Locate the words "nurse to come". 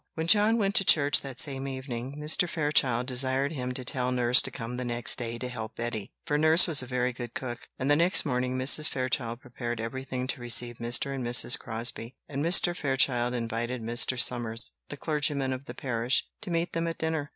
4.11-4.77